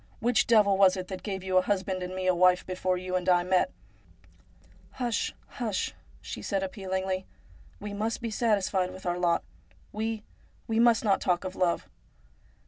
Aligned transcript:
Which 0.19 0.47
devil 0.47 0.79
was 0.79 0.97
it 0.97 1.09
that 1.09 1.21
gave 1.21 1.43
you 1.43 1.57
a 1.57 1.61
husband 1.61 2.01
and 2.01 2.15
me 2.15 2.25
a 2.25 2.33
wife 2.33 2.65
before 2.65 2.97
you 2.97 3.15
and 3.15 3.29
I 3.29 3.43
met?'' 3.43 3.69
Hush, 4.93 5.31
hush!' 5.45 5.93
she 6.23 6.41
said 6.41 6.63
appealingly,' 6.63 7.27
we 7.79 7.93
must 7.93 8.19
be 8.19 8.31
satisfied 8.31 8.89
with 8.89 9.05
our 9.05 9.19
lot. 9.19 9.43
We, 9.91 10.23
we 10.67 10.79
must 10.79 11.03
not 11.03 11.21
talk 11.21 11.43
of 11.43 11.55
love.' 11.55 11.87